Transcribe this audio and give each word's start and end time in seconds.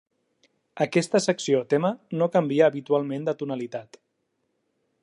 Aquesta 0.85 1.21
secció 1.25 1.59
o 1.65 1.67
tema, 1.75 1.91
no 2.23 2.29
canvia 2.37 2.71
habitualment 2.71 3.31
de 3.31 3.39
tonalitat. 3.45 4.03